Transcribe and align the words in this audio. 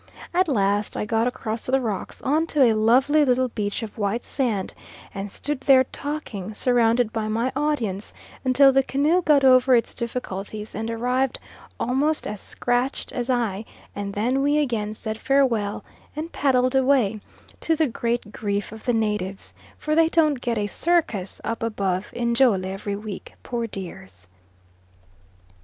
At 0.33 0.47
last 0.47 0.97
I 0.97 1.05
got 1.05 1.27
across 1.27 1.67
the 1.67 1.79
rocks 1.79 2.23
on 2.23 2.47
to 2.47 2.63
a 2.63 2.73
lovely 2.73 3.23
little 3.23 3.49
beach 3.49 3.83
of 3.83 3.99
white 3.99 4.23
sand, 4.25 4.73
and 5.13 5.29
stood 5.29 5.59
there 5.61 5.83
talking, 5.83 6.55
surrounded 6.55 7.13
by 7.13 7.27
my 7.27 7.51
audience, 7.55 8.11
until 8.43 8.73
the 8.73 8.81
canoe 8.81 9.21
got 9.21 9.43
over 9.43 9.75
its 9.75 9.93
difficulties 9.93 10.73
and 10.73 10.89
arrived 10.89 11.37
almost 11.79 12.25
as 12.25 12.41
scratched 12.41 13.11
as 13.11 13.29
I; 13.29 13.63
and 13.95 14.13
then 14.15 14.41
we 14.41 14.57
again 14.57 14.95
said 14.95 15.19
farewell 15.19 15.85
and 16.15 16.31
paddled 16.31 16.73
away, 16.73 17.21
to 17.59 17.75
the 17.75 17.85
great 17.85 18.31
grief 18.31 18.71
of 18.71 18.85
the 18.85 18.93
natives, 18.93 19.53
for 19.77 19.93
they 19.93 20.09
don't 20.09 20.41
get 20.41 20.57
a 20.57 20.65
circus 20.65 21.39
up 21.43 21.61
above 21.61 22.11
Njole 22.15 22.65
every 22.65 22.95
week, 22.95 23.35
poor 23.43 23.67
dears. 23.67 24.25